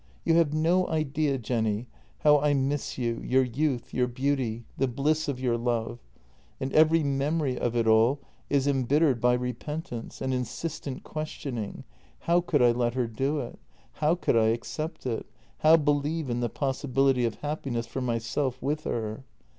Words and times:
You 0.25 0.33
have 0.37 0.51
no 0.51 0.87
idea, 0.87 1.37
Jenny, 1.37 1.85
how 2.21 2.39
I 2.39 2.55
miss 2.55 2.97
you, 2.97 3.21
your 3.23 3.43
youth, 3.43 3.93
your 3.93 4.07
beauty, 4.07 4.63
the 4.75 4.87
bliss 4.87 5.27
of 5.27 5.39
your 5.39 5.57
love; 5.59 5.99
and 6.59 6.73
every 6.73 7.03
memory 7.03 7.55
of 7.55 7.75
it 7.75 7.85
all 7.85 8.19
is 8.49 8.65
embittered 8.65 9.21
by 9.21 9.33
repentance, 9.33 10.19
an 10.19 10.33
insistent 10.33 11.03
ques 11.03 11.29
tioning: 11.37 11.83
How 12.21 12.41
could 12.41 12.63
I 12.63 12.71
let 12.71 12.95
her 12.95 13.05
do 13.05 13.41
it? 13.41 13.59
How 13.91 14.15
could 14.15 14.35
I 14.35 14.45
accept 14.47 15.05
it— 15.05 15.27
how 15.59 15.77
believe 15.77 16.31
in 16.31 16.39
the 16.39 16.49
possibility 16.49 17.23
of 17.23 17.35
happiness 17.35 17.85
for 17.85 18.01
myself 18.01 18.59
with 18.59 18.85
her? 18.85 19.23